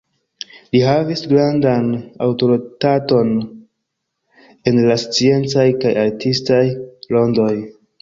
Li 0.75 0.79
havis 0.85 1.21
grandan 1.33 1.91
aŭtoritaton 2.29 3.31
en 4.73 4.83
la 4.91 4.99
sciencaj 5.07 5.71
kaj 5.85 5.97
artistaj 6.09 6.63
rondoj. 7.17 7.51